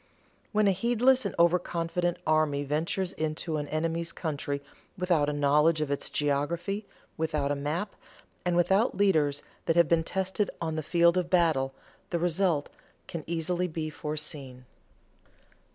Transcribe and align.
When 0.51 0.65
a 0.67 0.71
heedless 0.71 1.27
and 1.27 1.35
over 1.37 1.59
confident 1.59 2.17
army 2.25 2.63
ventures 2.63 3.13
into 3.13 3.57
an 3.57 3.67
enemy's 3.67 4.11
country 4.11 4.63
without 4.97 5.29
a 5.29 5.31
knowledge 5.31 5.79
of 5.79 5.91
its 5.91 6.09
geography, 6.09 6.87
without 7.17 7.51
a 7.51 7.55
map, 7.55 7.95
and 8.43 8.55
without 8.55 8.97
leaders 8.97 9.43
that 9.67 9.75
have 9.75 9.87
been 9.87 10.03
tested 10.03 10.49
on 10.59 10.75
the 10.75 10.81
field 10.81 11.17
of 11.19 11.29
battle, 11.29 11.75
the 12.09 12.17
result 12.17 12.71
can 13.05 13.23
easily 13.27 13.67
be 13.67 13.91
foreseen. 13.91 14.65